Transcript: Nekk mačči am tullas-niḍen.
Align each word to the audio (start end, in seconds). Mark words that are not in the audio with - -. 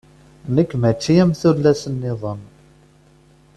Nekk 0.55 0.71
mačči 0.81 1.15
am 1.23 1.31
tullas-niḍen. 1.39 2.41